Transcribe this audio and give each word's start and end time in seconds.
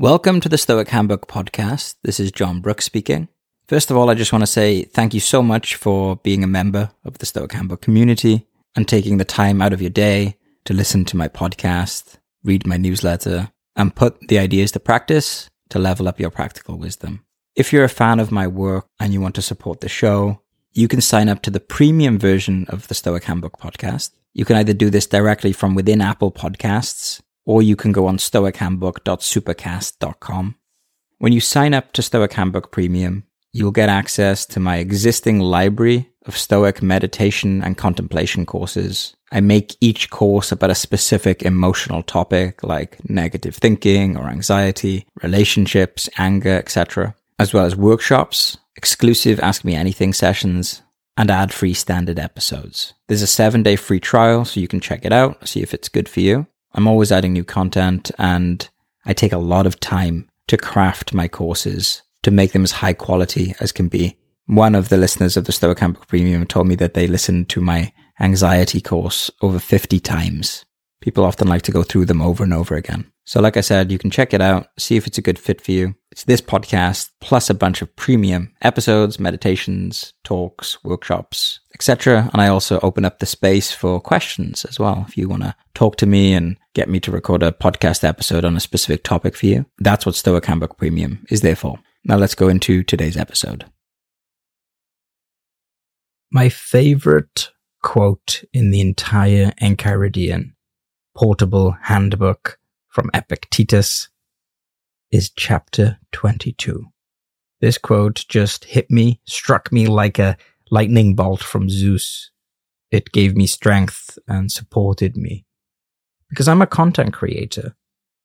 Welcome 0.00 0.40
to 0.40 0.48
the 0.48 0.56
Stoic 0.56 0.88
Handbook 0.88 1.28
podcast. 1.28 1.96
This 2.02 2.18
is 2.18 2.32
Jon 2.32 2.60
Brooks 2.60 2.86
speaking. 2.86 3.28
First 3.68 3.90
of 3.90 3.98
all, 3.98 4.08
I 4.08 4.14
just 4.14 4.32
want 4.32 4.40
to 4.40 4.46
say 4.46 4.84
thank 4.84 5.12
you 5.12 5.20
so 5.20 5.42
much 5.42 5.74
for 5.74 6.16
being 6.16 6.42
a 6.42 6.46
member 6.46 6.92
of 7.04 7.18
the 7.18 7.26
Stoic 7.26 7.52
Handbook 7.52 7.82
community 7.82 8.46
and 8.74 8.88
taking 8.88 9.18
the 9.18 9.26
time 9.26 9.60
out 9.60 9.74
of 9.74 9.82
your 9.82 9.90
day 9.90 10.38
to 10.64 10.72
listen 10.72 11.04
to 11.04 11.18
my 11.18 11.28
podcast, 11.28 12.16
read 12.42 12.66
my 12.66 12.78
newsletter, 12.78 13.50
and 13.76 13.94
put 13.94 14.18
the 14.28 14.38
ideas 14.38 14.72
to 14.72 14.80
practice 14.80 15.50
to 15.68 15.78
level 15.78 16.08
up 16.08 16.18
your 16.18 16.30
practical 16.30 16.78
wisdom. 16.78 17.22
If 17.54 17.70
you're 17.70 17.84
a 17.84 17.90
fan 17.90 18.20
of 18.20 18.32
my 18.32 18.46
work 18.46 18.86
and 18.98 19.12
you 19.12 19.20
want 19.20 19.34
to 19.34 19.42
support 19.42 19.82
the 19.82 19.90
show, 19.90 20.40
you 20.72 20.88
can 20.88 21.02
sign 21.02 21.28
up 21.28 21.42
to 21.42 21.50
the 21.50 21.60
premium 21.60 22.18
version 22.18 22.64
of 22.70 22.88
the 22.88 22.94
Stoic 22.94 23.24
Handbook 23.24 23.60
podcast. 23.60 24.12
You 24.32 24.46
can 24.46 24.56
either 24.56 24.72
do 24.72 24.88
this 24.88 25.06
directly 25.06 25.52
from 25.52 25.74
within 25.74 26.00
Apple 26.00 26.32
Podcasts 26.32 27.20
or 27.50 27.60
you 27.62 27.74
can 27.74 27.90
go 27.90 28.06
on 28.06 28.16
stoichandbook.supercast.com. 28.16 30.54
When 31.18 31.32
you 31.32 31.40
sign 31.40 31.74
up 31.74 31.92
to 31.94 32.00
Stoic 32.00 32.34
Handbook 32.34 32.70
Premium, 32.70 33.24
you'll 33.52 33.72
get 33.72 33.88
access 33.88 34.46
to 34.46 34.60
my 34.60 34.76
existing 34.76 35.40
library 35.40 36.08
of 36.26 36.36
Stoic 36.36 36.80
meditation 36.80 37.60
and 37.60 37.76
contemplation 37.76 38.46
courses. 38.46 39.16
I 39.32 39.40
make 39.40 39.74
each 39.80 40.10
course 40.10 40.52
about 40.52 40.70
a 40.70 40.76
specific 40.76 41.42
emotional 41.42 42.04
topic 42.04 42.62
like 42.62 42.98
negative 43.10 43.56
thinking 43.56 44.16
or 44.16 44.28
anxiety, 44.28 45.08
relationships, 45.20 46.08
anger, 46.18 46.56
etc., 46.56 47.16
as 47.40 47.52
well 47.52 47.64
as 47.64 47.74
workshops, 47.74 48.58
exclusive 48.76 49.40
Ask 49.40 49.64
Me 49.64 49.74
Anything 49.74 50.12
sessions, 50.12 50.82
and 51.16 51.32
ad 51.32 51.52
free 51.52 51.74
standard 51.74 52.20
episodes. 52.20 52.94
There's 53.08 53.22
a 53.22 53.26
seven 53.26 53.64
day 53.64 53.74
free 53.74 53.98
trial, 53.98 54.44
so 54.44 54.60
you 54.60 54.68
can 54.68 54.78
check 54.78 55.04
it 55.04 55.12
out, 55.12 55.48
see 55.48 55.62
if 55.62 55.74
it's 55.74 55.88
good 55.88 56.08
for 56.08 56.20
you. 56.20 56.46
I'm 56.74 56.86
always 56.86 57.12
adding 57.12 57.32
new 57.32 57.44
content 57.44 58.10
and 58.18 58.68
I 59.04 59.12
take 59.12 59.32
a 59.32 59.38
lot 59.38 59.66
of 59.66 59.80
time 59.80 60.28
to 60.48 60.56
craft 60.56 61.14
my 61.14 61.28
courses 61.28 62.02
to 62.22 62.30
make 62.30 62.52
them 62.52 62.64
as 62.64 62.72
high 62.72 62.92
quality 62.92 63.54
as 63.60 63.72
can 63.72 63.88
be. 63.88 64.16
One 64.46 64.74
of 64.74 64.88
the 64.88 64.96
listeners 64.96 65.36
of 65.36 65.44
the 65.44 65.52
Stoic 65.52 65.78
Handbook 65.78 66.08
Premium 66.08 66.46
told 66.46 66.66
me 66.66 66.74
that 66.76 66.94
they 66.94 67.06
listened 67.06 67.48
to 67.50 67.60
my 67.60 67.92
anxiety 68.18 68.80
course 68.80 69.30
over 69.40 69.58
50 69.58 70.00
times. 70.00 70.64
People 71.00 71.24
often 71.24 71.48
like 71.48 71.62
to 71.62 71.72
go 71.72 71.82
through 71.82 72.04
them 72.04 72.20
over 72.20 72.44
and 72.44 72.52
over 72.52 72.74
again. 72.74 73.10
So, 73.24 73.40
like 73.40 73.56
I 73.56 73.60
said, 73.60 73.90
you 73.90 73.98
can 73.98 74.10
check 74.10 74.34
it 74.34 74.40
out, 74.40 74.66
see 74.78 74.96
if 74.96 75.06
it's 75.06 75.16
a 75.16 75.22
good 75.22 75.38
fit 75.38 75.60
for 75.60 75.70
you. 75.70 75.94
It's 76.10 76.24
this 76.24 76.40
podcast 76.40 77.10
plus 77.20 77.48
a 77.48 77.54
bunch 77.54 77.80
of 77.80 77.94
premium 77.94 78.52
episodes, 78.60 79.20
meditations, 79.20 80.12
talks, 80.24 80.82
workshops, 80.82 81.60
etc. 81.74 82.28
And 82.32 82.42
I 82.42 82.48
also 82.48 82.80
open 82.80 83.04
up 83.04 83.18
the 83.18 83.26
space 83.26 83.70
for 83.70 84.00
questions 84.00 84.64
as 84.64 84.80
well. 84.80 85.04
If 85.08 85.16
you 85.16 85.28
want 85.28 85.44
to 85.44 85.54
talk 85.74 85.96
to 85.98 86.06
me 86.06 86.34
and 86.34 86.56
get 86.74 86.88
me 86.88 87.00
to 87.00 87.12
record 87.12 87.42
a 87.42 87.52
podcast 87.52 88.04
episode 88.04 88.44
on 88.44 88.56
a 88.56 88.60
specific 88.60 89.04
topic 89.04 89.36
for 89.36 89.46
you, 89.46 89.66
that's 89.78 90.04
what 90.04 90.16
Stoic 90.16 90.44
Handbook 90.44 90.76
Premium 90.76 91.24
is 91.30 91.40
there 91.40 91.56
for. 91.56 91.78
Now, 92.04 92.16
let's 92.16 92.34
go 92.34 92.48
into 92.48 92.82
today's 92.82 93.16
episode. 93.16 93.64
My 96.32 96.48
favorite 96.48 97.50
quote 97.82 98.44
in 98.52 98.70
the 98.70 98.80
entire 98.80 99.52
Enchiridion 99.62 100.52
portable 101.14 101.76
handbook 101.82 102.58
from 102.88 103.10
Epictetus 103.14 104.08
is 105.10 105.30
chapter 105.30 105.98
22. 106.12 106.86
This 107.60 107.78
quote 107.78 108.24
just 108.28 108.64
hit 108.64 108.90
me, 108.90 109.20
struck 109.26 109.70
me 109.70 109.86
like 109.86 110.18
a 110.18 110.36
lightning 110.70 111.14
bolt 111.14 111.42
from 111.42 111.68
Zeus. 111.68 112.30
It 112.90 113.12
gave 113.12 113.36
me 113.36 113.46
strength 113.46 114.18
and 114.26 114.50
supported 114.50 115.16
me. 115.16 115.44
Because 116.28 116.48
I'm 116.48 116.62
a 116.62 116.66
content 116.66 117.12
creator. 117.12 117.76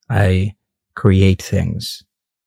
I 0.09 0.55
create 0.95 1.41
things. 1.41 2.03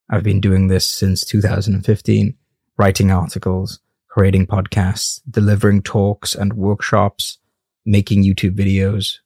I've 0.09 0.23
been 0.23 0.41
doing 0.41 0.67
this 0.67 0.85
since 0.85 1.23
2015, 1.25 2.35
writing 2.77 3.11
articles, 3.11 3.79
creating 4.07 4.47
podcasts, 4.47 5.21
delivering 5.29 5.83
talks 5.83 6.33
and 6.33 6.53
workshops, 6.53 7.37
making 7.85 8.23
YouTube 8.23 8.57
videos. 8.57 9.19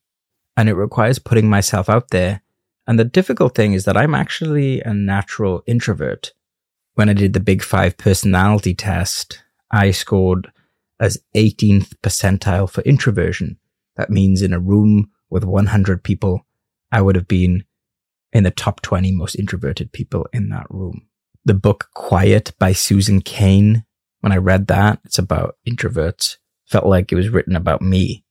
And 0.56 0.70
it 0.70 0.74
requires 0.74 1.20
putting 1.20 1.50
myself 1.50 1.90
out 1.90 2.10
there 2.10 2.44
and 2.86 3.00
the 3.00 3.06
difficult 3.06 3.56
thing 3.56 3.74
is 3.74 3.86
that 3.86 3.98
I'm 3.98 4.14
actually 4.14 4.82
a 4.82 4.94
natural 4.94 5.64
introvert. 5.66 6.34
When 6.96 7.10
I 7.10 7.14
did 7.14 7.34
the 7.34 7.40
Big 7.40 7.64
Five 7.64 7.98
personality 7.98 8.76
test, 8.76 9.44
I 9.72 9.92
scored 9.92 10.52
as 11.00 11.18
18th 11.36 11.96
percentile 12.04 12.70
for 12.70 12.82
introversion. 12.82 13.58
That 13.96 14.10
means 14.10 14.42
in 14.42 14.54
a 14.54 14.60
room 14.60 15.10
with 15.30 15.44
100 15.44 16.04
people, 16.04 16.46
I 16.92 17.02
would 17.02 17.16
have 17.16 17.28
been 17.28 17.64
in 18.32 18.44
the 18.44 18.52
top 18.52 18.82
20 18.82 19.12
most 19.12 19.36
introverted 19.36 19.92
people 19.92 20.28
in 20.34 20.50
that 20.50 20.68
room. 20.70 21.08
The 21.46 21.54
book 21.54 21.90
Quiet 21.94 22.52
by 22.60 22.74
Susan 22.74 23.22
Cain, 23.22 23.86
when 24.22 24.32
I 24.32 24.38
read 24.38 24.68
that, 24.68 25.00
it's 25.04 25.18
about 25.18 25.58
introverts, 25.68 26.38
felt 26.66 26.86
like 26.86 27.12
it 27.12 27.16
was 27.16 27.30
written 27.30 27.56
about 27.56 27.82
me. 27.82 28.24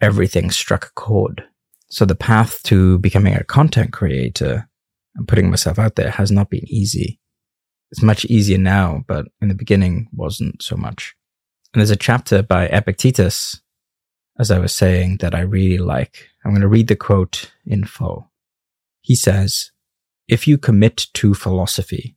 Everything 0.00 0.50
struck 0.50 0.86
a 0.86 0.92
chord. 0.94 1.44
So 1.90 2.04
the 2.04 2.14
path 2.14 2.62
to 2.64 2.98
becoming 2.98 3.34
a 3.34 3.44
content 3.44 3.92
creator 3.92 4.68
and 5.14 5.28
putting 5.28 5.50
myself 5.50 5.78
out 5.78 5.94
there 5.94 6.10
has 6.10 6.30
not 6.30 6.50
been 6.50 6.66
easy. 6.66 7.20
It's 7.90 8.02
much 8.02 8.24
easier 8.24 8.58
now, 8.58 9.04
but 9.06 9.26
in 9.40 9.48
the 9.48 9.54
beginning 9.54 10.08
wasn't 10.12 10.62
so 10.62 10.76
much. 10.76 11.14
And 11.72 11.80
there's 11.80 11.90
a 11.90 11.96
chapter 11.96 12.42
by 12.42 12.66
Epictetus, 12.66 13.60
as 14.38 14.50
I 14.50 14.58
was 14.58 14.74
saying, 14.74 15.18
that 15.18 15.34
I 15.34 15.40
really 15.40 15.78
like. 15.78 16.28
I'm 16.44 16.50
going 16.52 16.62
to 16.62 16.68
read 16.68 16.88
the 16.88 16.96
quote 16.96 17.52
in 17.64 17.84
full. 17.84 18.32
He 19.00 19.14
says, 19.14 19.70
If 20.26 20.48
you 20.48 20.58
commit 20.58 21.06
to 21.14 21.34
philosophy, 21.34 22.16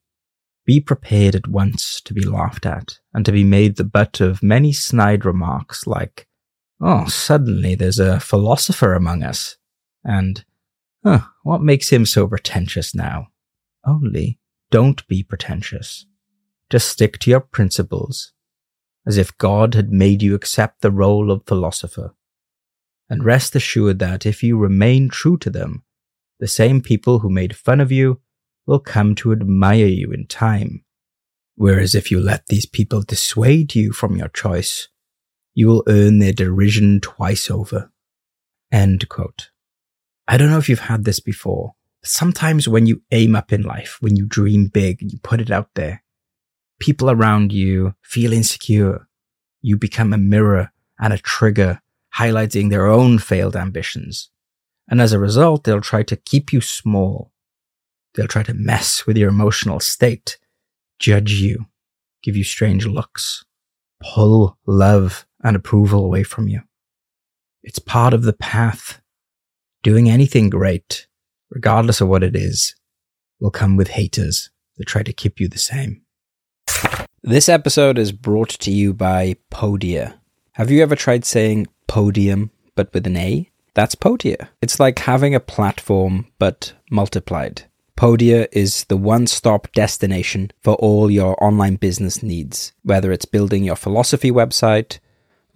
be 0.65 0.79
prepared 0.79 1.35
at 1.35 1.47
once 1.47 2.01
to 2.01 2.13
be 2.13 2.25
laughed 2.25 2.65
at 2.65 2.99
and 3.13 3.25
to 3.25 3.31
be 3.31 3.43
made 3.43 3.77
the 3.77 3.83
butt 3.83 4.19
of 4.19 4.43
many 4.43 4.73
snide 4.73 5.25
remarks 5.25 5.87
like, 5.87 6.27
Oh, 6.79 7.07
suddenly 7.07 7.75
there's 7.75 7.99
a 7.99 8.19
philosopher 8.19 8.93
among 8.93 9.23
us 9.23 9.57
and, 10.03 10.45
huh, 11.03 11.21
what 11.43 11.61
makes 11.61 11.89
him 11.89 12.05
so 12.05 12.27
pretentious 12.27 12.93
now? 12.93 13.27
Only, 13.85 14.39
don't 14.69 15.05
be 15.07 15.23
pretentious. 15.23 16.05
Just 16.69 16.89
stick 16.89 17.17
to 17.19 17.29
your 17.29 17.39
principles, 17.39 18.33
as 19.05 19.17
if 19.17 19.37
God 19.37 19.73
had 19.73 19.91
made 19.91 20.21
you 20.21 20.35
accept 20.35 20.81
the 20.81 20.91
role 20.91 21.31
of 21.31 21.47
philosopher. 21.47 22.13
And 23.09 23.23
rest 23.23 23.55
assured 23.55 23.99
that 23.99 24.25
if 24.25 24.43
you 24.43 24.57
remain 24.57 25.09
true 25.09 25.37
to 25.37 25.49
them, 25.49 25.83
the 26.39 26.47
same 26.47 26.81
people 26.81 27.19
who 27.19 27.29
made 27.29 27.55
fun 27.55 27.79
of 27.79 27.91
you 27.91 28.19
will 28.65 28.79
come 28.79 29.15
to 29.15 29.31
admire 29.31 29.87
you 29.87 30.11
in 30.11 30.27
time. 30.27 30.83
Whereas 31.55 31.95
if 31.95 32.11
you 32.11 32.19
let 32.19 32.47
these 32.47 32.65
people 32.65 33.01
dissuade 33.01 33.73
you 33.73 33.93
from 33.93 34.17
your 34.17 34.27
choice, 34.27 34.89
you 35.57 35.65
will 35.65 35.83
earn 35.87 36.19
their 36.19 36.33
derision 36.33 37.01
twice 37.01 37.49
over. 37.49 37.91
End 38.71 39.09
quote. 39.09 39.49
I 40.27 40.37
don't 40.37 40.51
know 40.51 40.59
if 40.59 40.69
you've 40.69 40.81
had 40.81 41.03
this 41.03 41.19
before. 41.19 41.73
But 41.99 42.11
sometimes 42.11 42.67
when 42.67 42.85
you 42.85 43.01
aim 43.09 43.35
up 43.35 43.51
in 43.51 43.63
life, 43.63 43.97
when 43.99 44.15
you 44.15 44.27
dream 44.27 44.67
big 44.67 45.01
and 45.01 45.11
you 45.11 45.17
put 45.23 45.41
it 45.41 45.49
out 45.49 45.69
there, 45.73 46.03
people 46.79 47.09
around 47.09 47.51
you 47.51 47.95
feel 48.03 48.33
insecure. 48.33 49.07
You 49.59 49.77
become 49.77 50.13
a 50.13 50.19
mirror 50.19 50.71
and 50.99 51.11
a 51.11 51.17
trigger 51.17 51.81
highlighting 52.15 52.69
their 52.69 52.85
own 52.85 53.17
failed 53.17 53.55
ambitions. 53.55 54.29
And 54.87 55.01
as 55.01 55.11
a 55.11 55.17
result, 55.17 55.63
they'll 55.63 55.81
try 55.81 56.03
to 56.03 56.15
keep 56.15 56.53
you 56.53 56.61
small. 56.61 57.31
They'll 58.13 58.27
try 58.27 58.43
to 58.43 58.53
mess 58.53 59.07
with 59.07 59.17
your 59.17 59.29
emotional 59.29 59.79
state, 59.79 60.37
judge 60.99 61.31
you, 61.31 61.65
give 62.21 62.37
you 62.37 62.43
strange 62.43 62.85
looks, 62.85 63.43
pull 64.03 64.59
love 64.67 65.25
and 65.47 65.55
approval 65.55 66.05
away 66.05 66.23
from 66.23 66.47
you. 66.47 66.61
It's 67.63 67.79
part 67.79 68.13
of 68.13 68.23
the 68.23 68.33
path 68.33 69.01
Doing 69.87 70.09
anything 70.09 70.49
great, 70.49 71.07
regardless 71.49 72.01
of 72.01 72.09
what 72.09 72.21
it 72.21 72.35
is, 72.35 72.75
will 73.39 73.51
come 73.51 73.77
with 73.77 73.89
haters 73.89 74.49
that 74.75 74.85
try 74.85 75.01
to 75.01 75.13
keep 75.13 75.39
you 75.39 75.47
the 75.47 75.57
same. 75.57 76.01
This 77.23 77.47
episode 77.47 77.97
is 77.97 78.11
brought 78.11 78.49
to 78.49 78.69
you 78.71 78.93
by 78.93 79.37
Podia. 79.49 80.15
Have 80.55 80.71
you 80.71 80.81
ever 80.81 80.95
tried 80.95 81.23
saying 81.23 81.67
podium 81.87 82.51
but 82.75 82.93
with 82.93 83.07
an 83.07 83.15
A? 83.15 83.49
That's 83.75 83.95
Podia. 83.95 84.49
It's 84.61 84.77
like 84.77 84.99
having 84.99 85.33
a 85.33 85.39
platform 85.39 86.27
but 86.37 86.73
multiplied. 86.91 87.63
Podia 87.95 88.47
is 88.51 88.83
the 88.89 88.97
one 88.97 89.25
stop 89.25 89.71
destination 89.71 90.51
for 90.61 90.73
all 90.75 91.09
your 91.09 91.41
online 91.41 91.75
business 91.75 92.21
needs, 92.21 92.73
whether 92.83 93.11
it's 93.13 93.25
building 93.25 93.63
your 93.63 93.77
philosophy 93.77 94.31
website, 94.31 94.99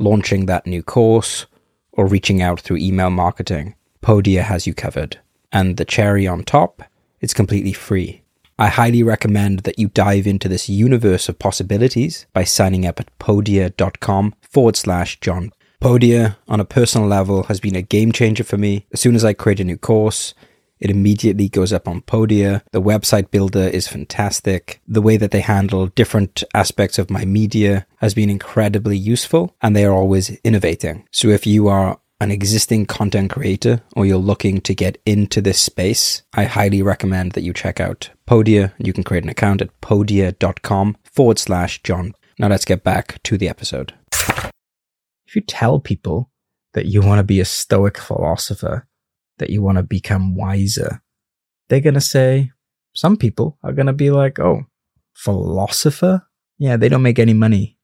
launching 0.02 0.46
that 0.46 0.68
new 0.68 0.84
course, 0.84 1.46
or 1.92 2.06
reaching 2.06 2.42
out 2.42 2.60
through 2.60 2.78
email 2.78 3.10
marketing. 3.10 3.76
Podia 4.02 4.44
has 4.44 4.66
you 4.66 4.74
covered. 4.74 5.20
And 5.52 5.78
the 5.78 5.86
cherry 5.86 6.28
on 6.28 6.44
top, 6.44 6.84
it's 7.20 7.34
completely 7.34 7.74
free. 7.74 8.22
I 8.58 8.68
highly 8.68 9.04
recommend 9.04 9.62
that 9.62 9.80
you 9.80 9.88
dive 9.88 10.28
into 10.28 10.48
this 10.48 10.70
universe 10.70 11.28
of 11.28 11.40
possibilities 11.40 12.26
by 12.32 12.44
signing 12.44 12.86
up 12.86 13.00
at 13.00 13.18
podia.com 13.20 14.36
forward 14.42 14.76
slash 14.76 15.20
Jon. 15.20 15.52
Podia, 15.82 16.38
on 16.48 16.60
a 16.60 16.66
personal 16.66 17.08
level, 17.08 17.44
has 17.44 17.60
been 17.60 17.76
a 17.76 17.82
game 17.82 18.12
changer 18.12 18.44
for 18.44 18.58
me. 18.58 18.86
As 18.92 19.02
soon 19.02 19.16
as 19.16 19.26
I 19.26 19.34
create 19.34 19.60
a 19.60 19.64
new 19.64 19.78
course, 19.78 20.36
it 20.82 20.90
immediately 20.90 21.48
goes 21.48 21.72
up 21.72 21.88
on 21.88 22.02
Podia. 22.02 22.64
The 22.72 22.82
website 22.82 23.32
builder 23.32 23.68
is 23.68 23.88
fantastic. 23.88 24.82
The 24.88 25.02
way 25.02 25.16
that 25.16 25.32
they 25.32 25.42
handle 25.42 25.88
different 25.88 26.44
aspects 26.54 26.98
of 26.98 27.12
my 27.12 27.24
media 27.24 27.86
has 27.98 28.14
been 28.14 28.30
incredibly 28.30 28.98
useful 28.98 29.56
and 29.62 29.76
they 29.76 29.86
are 29.86 29.94
always 29.94 30.32
innovating. 30.44 31.08
So 31.12 31.30
if 31.30 31.46
you 31.46 31.68
are 31.68 32.00
an 32.20 32.32
existing 32.32 32.86
content 32.86 33.32
creator 33.32 33.82
or 33.96 34.06
you're 34.06 34.18
looking 34.18 34.62
to 34.62 34.76
get 34.76 35.00
into 35.06 35.42
this 35.42 35.60
space, 35.60 36.24
I 36.34 36.46
highly 36.46 36.82
recommend 36.82 37.32
that 37.34 37.42
you 37.42 37.54
check 37.54 37.80
out 37.80 38.10
Podia. 38.28 38.74
You 38.78 38.94
can 38.94 39.04
create 39.04 39.24
an 39.24 39.30
account 39.30 39.62
at 39.62 39.82
podia.com 39.82 40.98
forward 41.04 41.40
slash 41.40 41.82
Jon. 41.84 42.14
Now 42.38 42.48
let's 42.48 42.66
get 42.66 42.84
back 42.84 43.22
to 43.24 43.38
the 43.38 43.50
episode. 43.50 43.94
If 45.28 45.36
you 45.36 45.42
tell 45.42 45.80
people 45.80 46.32
that 46.74 46.86
you 46.86 47.02
want 47.02 47.20
to 47.20 47.24
be 47.24 47.40
a 47.40 47.46
stoic 47.46 47.98
philosopher, 47.98 48.88
that 49.42 49.50
you 49.50 49.62
want 49.62 49.78
to 49.78 49.84
become 49.84 50.36
wiser, 50.36 51.02
they're 51.68 51.82
going 51.82 51.96
to 51.96 52.02
say, 52.02 52.52
some 52.94 53.18
people 53.18 53.58
are 53.64 53.74
going 53.74 53.88
to 53.88 53.94
be 53.94 54.12
like, 54.12 54.40
oh, 54.40 54.66
philosopher? 55.14 56.28
Yeah, 56.58 56.78
they 56.78 56.88
don't 56.88 57.02
make 57.02 57.20
any 57.20 57.34
money. 57.34 57.78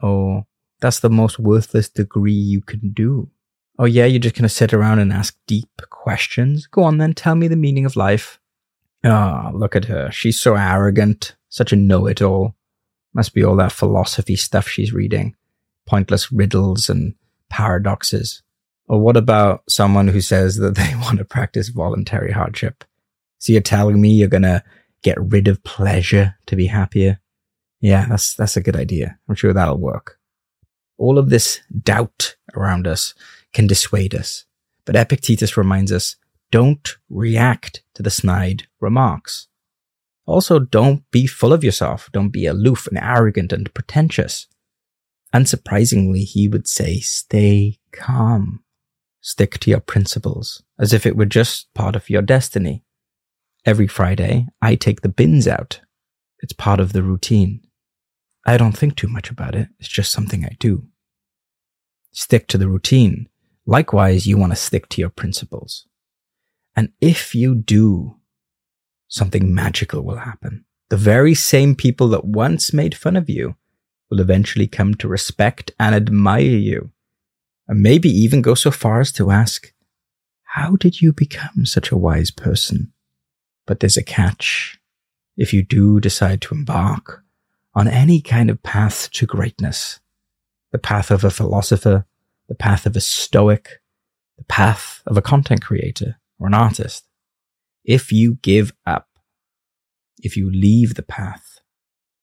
Or 0.00 0.46
that's 0.80 1.00
the 1.00 1.10
most 1.10 1.38
worthless 1.38 1.88
degree 1.88 2.32
you 2.32 2.62
can 2.62 2.92
do. 2.92 3.30
Oh, 3.78 3.86
yeah, 3.86 4.04
you're 4.04 4.20
just 4.20 4.34
going 4.34 4.44
to 4.44 4.48
sit 4.48 4.72
around 4.72 5.00
and 5.00 5.12
ask 5.12 5.36
deep 5.46 5.82
questions? 5.90 6.66
Go 6.66 6.84
on 6.84 6.98
then, 6.98 7.12
tell 7.12 7.34
me 7.34 7.48
the 7.48 7.56
meaning 7.56 7.84
of 7.84 7.96
life. 7.96 8.38
Ah, 9.04 9.50
oh, 9.52 9.56
look 9.56 9.74
at 9.74 9.86
her. 9.86 10.10
She's 10.10 10.40
so 10.40 10.54
arrogant, 10.54 11.34
such 11.48 11.72
a 11.72 11.76
know 11.76 12.06
it 12.06 12.22
all. 12.22 12.54
Must 13.14 13.34
be 13.34 13.42
all 13.42 13.56
that 13.56 13.72
philosophy 13.72 14.36
stuff 14.36 14.68
she's 14.68 14.92
reading. 14.92 15.34
Pointless 15.86 16.30
riddles 16.30 16.88
and 16.88 17.14
paradoxes. 17.48 18.42
Or 18.90 18.98
what 18.98 19.16
about 19.16 19.62
someone 19.68 20.08
who 20.08 20.20
says 20.20 20.56
that 20.56 20.74
they 20.74 20.94
want 21.00 21.18
to 21.18 21.24
practice 21.24 21.68
voluntary 21.68 22.32
hardship? 22.32 22.82
So 23.38 23.52
you're 23.52 23.62
telling 23.62 24.00
me 24.00 24.10
you're 24.10 24.26
going 24.26 24.42
to 24.42 24.64
get 25.04 25.16
rid 25.20 25.46
of 25.46 25.62
pleasure 25.62 26.34
to 26.46 26.56
be 26.56 26.66
happier? 26.66 27.20
Yeah, 27.80 28.06
that's, 28.08 28.34
that's 28.34 28.56
a 28.56 28.60
good 28.60 28.74
idea. 28.74 29.16
I'm 29.28 29.36
sure 29.36 29.52
that'll 29.52 29.78
work. 29.78 30.18
All 30.98 31.18
of 31.18 31.30
this 31.30 31.60
doubt 31.84 32.34
around 32.56 32.88
us 32.88 33.14
can 33.52 33.68
dissuade 33.68 34.12
us. 34.12 34.44
But 34.84 34.96
Epictetus 34.96 35.56
reminds 35.56 35.92
us, 35.92 36.16
don't 36.50 36.96
react 37.08 37.84
to 37.94 38.02
the 38.02 38.10
snide 38.10 38.66
remarks. 38.80 39.46
Also, 40.26 40.58
don't 40.58 41.08
be 41.12 41.28
full 41.28 41.52
of 41.52 41.62
yourself. 41.62 42.10
Don't 42.12 42.30
be 42.30 42.44
aloof 42.44 42.88
and 42.88 42.98
arrogant 42.98 43.52
and 43.52 43.72
pretentious. 43.72 44.48
Unsurprisingly, 45.32 46.24
he 46.24 46.48
would 46.48 46.66
say, 46.66 46.98
stay 46.98 47.78
calm. 47.92 48.64
Stick 49.20 49.58
to 49.60 49.70
your 49.70 49.80
principles 49.80 50.62
as 50.78 50.92
if 50.92 51.04
it 51.04 51.16
were 51.16 51.26
just 51.26 51.72
part 51.74 51.94
of 51.94 52.08
your 52.08 52.22
destiny. 52.22 52.84
Every 53.66 53.86
Friday, 53.86 54.46
I 54.62 54.74
take 54.74 55.02
the 55.02 55.08
bins 55.10 55.46
out. 55.46 55.80
It's 56.42 56.54
part 56.54 56.80
of 56.80 56.94
the 56.94 57.02
routine. 57.02 57.60
I 58.46 58.56
don't 58.56 58.76
think 58.76 58.96
too 58.96 59.08
much 59.08 59.30
about 59.30 59.54
it. 59.54 59.68
It's 59.78 59.88
just 59.88 60.10
something 60.10 60.44
I 60.44 60.56
do. 60.58 60.86
Stick 62.12 62.48
to 62.48 62.58
the 62.58 62.68
routine. 62.68 63.28
Likewise, 63.66 64.26
you 64.26 64.38
want 64.38 64.52
to 64.52 64.56
stick 64.56 64.88
to 64.90 65.00
your 65.00 65.10
principles. 65.10 65.86
And 66.74 66.92
if 67.00 67.34
you 67.34 67.54
do, 67.54 68.16
something 69.08 69.54
magical 69.54 70.02
will 70.02 70.16
happen. 70.16 70.64
The 70.88 70.96
very 70.96 71.34
same 71.34 71.74
people 71.74 72.08
that 72.08 72.24
once 72.24 72.72
made 72.72 72.96
fun 72.96 73.16
of 73.16 73.28
you 73.28 73.56
will 74.08 74.20
eventually 74.20 74.66
come 74.66 74.94
to 74.94 75.08
respect 75.08 75.72
and 75.78 75.94
admire 75.94 76.40
you 76.40 76.90
and 77.70 77.82
maybe 77.84 78.08
even 78.08 78.42
go 78.42 78.56
so 78.56 78.72
far 78.72 79.00
as 79.00 79.12
to 79.12 79.30
ask, 79.30 79.72
How 80.42 80.74
did 80.74 81.00
you 81.00 81.12
become 81.12 81.64
such 81.64 81.92
a 81.92 81.96
wise 81.96 82.32
person? 82.32 82.92
But 83.64 83.78
there's 83.78 83.96
a 83.96 84.02
catch. 84.02 84.80
If 85.36 85.54
you 85.54 85.62
do 85.62 86.00
decide 86.00 86.42
to 86.42 86.54
embark 86.54 87.22
on 87.72 87.86
any 87.86 88.20
kind 88.20 88.50
of 88.50 88.60
path 88.64 89.08
to 89.12 89.24
greatness, 89.24 90.00
the 90.72 90.78
path 90.78 91.12
of 91.12 91.22
a 91.22 91.30
philosopher, 91.30 92.06
the 92.48 92.56
path 92.56 92.86
of 92.86 92.96
a 92.96 93.00
stoic, 93.00 93.80
the 94.36 94.44
path 94.44 95.00
of 95.06 95.16
a 95.16 95.22
content 95.22 95.62
creator 95.62 96.18
or 96.40 96.48
an 96.48 96.54
artist, 96.54 97.06
if 97.84 98.10
you 98.10 98.38
give 98.42 98.72
up, 98.84 99.06
if 100.18 100.36
you 100.36 100.50
leave 100.50 100.94
the 100.94 101.04
path, 101.04 101.60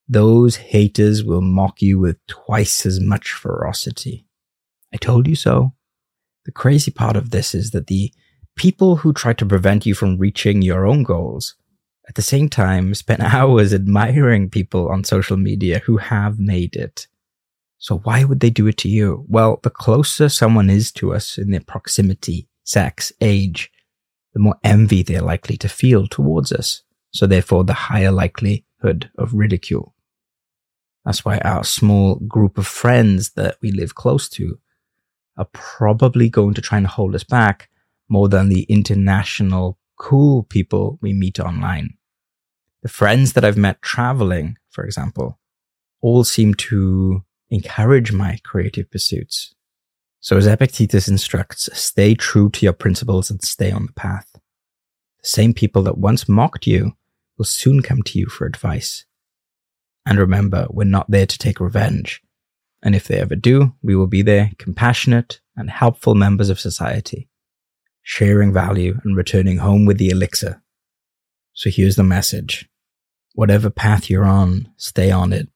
those 0.09 0.57
haters 0.57 1.23
will 1.23 1.41
mock 1.41 1.81
you 1.81 1.99
with 1.99 2.17
twice 2.27 2.85
as 2.85 2.99
much 2.99 3.31
ferocity. 3.31 4.26
I 4.93 4.97
told 4.97 5.27
you 5.27 5.35
so. 5.35 5.73
The 6.45 6.51
crazy 6.51 6.91
part 6.91 7.15
of 7.15 7.31
this 7.31 7.53
is 7.53 7.71
that 7.71 7.87
the 7.87 8.13
people 8.55 8.97
who 8.97 9.13
try 9.13 9.33
to 9.33 9.45
prevent 9.45 9.85
you 9.85 9.93
from 9.93 10.17
reaching 10.17 10.61
your 10.61 10.85
own 10.85 11.03
goals 11.03 11.55
at 12.07 12.15
the 12.15 12.21
same 12.21 12.49
time 12.49 12.93
spend 12.93 13.21
hours 13.23 13.73
admiring 13.73 14.49
people 14.49 14.89
on 14.89 15.03
social 15.03 15.37
media 15.37 15.79
who 15.79 15.97
have 15.97 16.39
made 16.39 16.75
it. 16.75 17.07
So 17.79 17.99
why 17.99 18.23
would 18.23 18.39
they 18.39 18.49
do 18.49 18.67
it 18.67 18.77
to 18.77 18.89
you? 18.89 19.25
Well, 19.27 19.59
the 19.61 19.69
closer 19.69 20.29
someone 20.29 20.69
is 20.69 20.91
to 20.93 21.13
us 21.13 21.37
in 21.37 21.51
their 21.51 21.61
proximity, 21.61 22.47
sex, 22.63 23.11
age, 23.21 23.71
the 24.33 24.39
more 24.39 24.55
envy 24.63 25.03
they're 25.03 25.21
likely 25.21 25.57
to 25.57 25.69
feel 25.69 26.07
towards 26.07 26.51
us. 26.51 26.81
So 27.11 27.27
therefore, 27.27 27.63
the 27.63 27.73
higher 27.73 28.11
likelihood 28.11 29.09
of 29.17 29.33
ridicule. 29.33 29.93
That's 31.05 31.23
why 31.23 31.37
our 31.39 31.63
small 31.63 32.15
group 32.15 32.57
of 32.57 32.67
friends 32.67 33.31
that 33.31 33.57
we 33.61 33.71
live 33.71 33.95
close 33.95 34.27
to 34.29 34.59
are 35.37 35.49
probably 35.53 36.29
going 36.29 36.53
to 36.55 36.61
try 36.61 36.77
and 36.77 36.87
hold 36.87 37.15
us 37.15 37.23
back 37.23 37.69
more 38.09 38.29
than 38.29 38.49
the 38.49 38.63
international 38.63 39.77
cool 39.97 40.43
people 40.43 40.97
we 41.01 41.13
meet 41.13 41.39
online. 41.39 41.97
The 42.83 42.89
friends 42.89 43.33
that 43.33 43.43
I've 43.43 43.57
met 43.57 43.81
traveling, 43.81 44.57
for 44.69 44.83
example, 44.83 45.39
all 46.01 46.23
seem 46.23 46.53
to 46.55 47.23
encourage 47.49 48.11
my 48.11 48.39
creative 48.43 48.89
pursuits. 48.91 49.53
So 50.19 50.37
as 50.37 50.47
Epictetus 50.47 51.07
instructs, 51.07 51.69
stay 51.73 52.15
true 52.15 52.49
to 52.51 52.65
your 52.65 52.73
principles 52.73 53.29
and 53.29 53.41
stay 53.41 53.71
on 53.71 53.85
the 53.85 53.93
path. 53.93 54.27
The 54.33 55.27
same 55.27 55.53
people 55.53 55.83
that 55.83 55.97
once 55.97 56.27
mocked 56.29 56.67
you 56.67 56.93
will 57.37 57.45
soon 57.45 57.81
come 57.81 58.01
to 58.03 58.19
you 58.19 58.27
for 58.27 58.45
advice. 58.45 59.05
And 60.05 60.19
remember, 60.19 60.67
we're 60.69 60.85
not 60.85 61.09
there 61.09 61.25
to 61.25 61.37
take 61.37 61.59
revenge. 61.59 62.21
And 62.83 62.95
if 62.95 63.07
they 63.07 63.19
ever 63.19 63.35
do, 63.35 63.73
we 63.81 63.95
will 63.95 64.07
be 64.07 64.21
there, 64.21 64.51
compassionate 64.57 65.41
and 65.55 65.69
helpful 65.69 66.15
members 66.15 66.49
of 66.49 66.59
society, 66.59 67.27
sharing 68.03 68.53
value 68.53 68.99
and 69.03 69.17
returning 69.17 69.57
home 69.57 69.85
with 69.85 69.97
the 69.97 70.09
elixir. 70.09 70.61
So 71.53 71.69
here's 71.69 71.95
the 71.95 72.03
message. 72.03 72.69
Whatever 73.33 73.69
path 73.69 74.09
you're 74.09 74.25
on, 74.25 74.71
stay 74.77 75.11
on 75.11 75.33
it. 75.33 75.49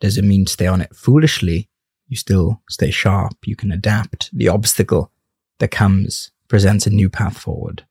Does 0.00 0.18
it 0.18 0.24
mean 0.24 0.46
stay 0.46 0.66
on 0.66 0.80
it 0.80 0.94
foolishly? 0.96 1.68
You 2.08 2.16
still 2.16 2.60
stay 2.68 2.90
sharp. 2.90 3.36
You 3.44 3.54
can 3.54 3.70
adapt. 3.70 4.30
The 4.36 4.48
obstacle 4.48 5.12
that 5.58 5.70
comes 5.70 6.32
presents 6.48 6.86
a 6.86 6.90
new 6.90 7.08
path 7.08 7.38
forward. 7.38 7.86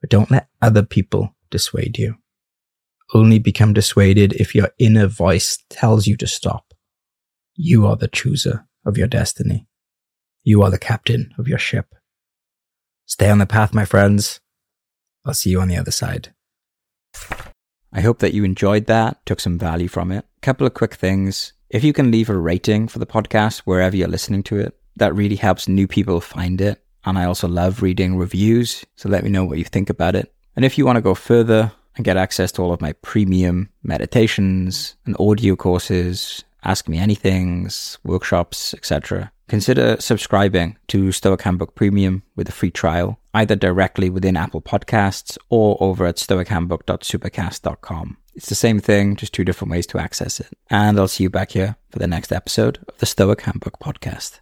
But 0.00 0.08
don't 0.08 0.30
let 0.30 0.48
other 0.62 0.82
people 0.82 1.34
dissuade 1.50 1.98
you. 1.98 2.16
Only 3.12 3.38
become 3.38 3.74
dissuaded 3.74 4.32
if 4.34 4.54
your 4.54 4.70
inner 4.78 5.06
voice 5.06 5.58
tells 5.68 6.06
you 6.06 6.16
to 6.16 6.26
stop. 6.26 6.69
You 7.54 7.86
are 7.86 7.96
the 7.96 8.08
chooser 8.08 8.66
of 8.86 8.96
your 8.96 9.06
destiny. 9.06 9.66
You 10.42 10.62
are 10.62 10.70
the 10.70 10.78
captain 10.78 11.34
of 11.38 11.48
your 11.48 11.58
ship. 11.58 11.94
Stay 13.06 13.28
on 13.28 13.38
the 13.38 13.46
path, 13.46 13.74
my 13.74 13.84
friends. 13.84 14.40
I'll 15.24 15.34
see 15.34 15.50
you 15.50 15.60
on 15.60 15.68
the 15.68 15.76
other 15.76 15.90
side. 15.90 16.32
I 17.92 18.00
hope 18.00 18.20
that 18.20 18.32
you 18.32 18.44
enjoyed 18.44 18.86
that, 18.86 19.24
took 19.26 19.40
some 19.40 19.58
value 19.58 19.88
from 19.88 20.12
it. 20.12 20.24
A 20.36 20.40
Couple 20.40 20.66
of 20.66 20.74
quick 20.74 20.94
things. 20.94 21.52
If 21.68 21.82
you 21.82 21.92
can 21.92 22.10
leave 22.10 22.30
a 22.30 22.38
rating 22.38 22.88
for 22.88 23.00
the 23.00 23.06
podcast 23.06 23.60
wherever 23.60 23.96
you're 23.96 24.08
listening 24.08 24.42
to 24.44 24.56
it, 24.56 24.78
that 24.96 25.14
really 25.14 25.36
helps 25.36 25.68
new 25.68 25.86
people 25.86 26.20
find 26.20 26.60
it. 26.60 26.82
And 27.04 27.18
I 27.18 27.24
also 27.24 27.48
love 27.48 27.82
reading 27.82 28.16
reviews, 28.16 28.84
so 28.96 29.08
let 29.08 29.24
me 29.24 29.30
know 29.30 29.44
what 29.44 29.58
you 29.58 29.64
think 29.64 29.90
about 29.90 30.14
it. 30.14 30.32
And 30.54 30.64
if 30.64 30.78
you 30.78 30.86
want 30.86 30.96
to 30.96 31.02
go 31.02 31.14
further 31.14 31.72
and 31.96 32.04
get 32.04 32.16
access 32.16 32.52
to 32.52 32.62
all 32.62 32.72
of 32.72 32.80
my 32.80 32.92
premium 32.92 33.70
meditations 33.82 34.96
and 35.04 35.16
audio 35.18 35.56
courses, 35.56 36.44
Ask 36.64 36.88
Me 36.88 36.98
Anythings, 36.98 37.98
workshops, 38.04 38.74
etc. 38.74 39.32
Consider 39.48 39.96
subscribing 40.00 40.76
to 40.88 41.10
Stoic 41.10 41.42
Handbook 41.42 41.74
Premium 41.74 42.22
with 42.36 42.48
a 42.48 42.52
free 42.52 42.70
trial, 42.70 43.18
either 43.34 43.56
directly 43.56 44.08
within 44.08 44.36
Apple 44.36 44.62
Podcasts 44.62 45.36
or 45.48 45.76
over 45.80 46.06
at 46.06 46.16
stoichandbook.supercast.com. 46.16 48.16
It's 48.34 48.48
the 48.48 48.54
same 48.54 48.78
thing, 48.78 49.16
just 49.16 49.32
two 49.32 49.44
different 49.44 49.72
ways 49.72 49.88
to 49.88 49.98
access 49.98 50.38
it. 50.38 50.56
And 50.70 50.98
I'll 50.98 51.08
see 51.08 51.24
you 51.24 51.30
back 51.30 51.50
here 51.50 51.76
for 51.90 51.98
the 51.98 52.06
next 52.06 52.30
episode 52.30 52.78
of 52.88 52.96
the 52.98 53.06
Stoic 53.06 53.40
Handbook 53.40 53.80
Podcast. 53.80 54.38